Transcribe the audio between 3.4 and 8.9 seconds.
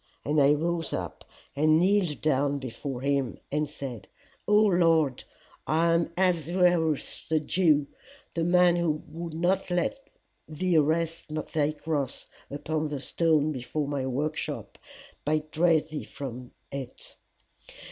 and said, O Lord, I am Ahasuerus the Jew, the man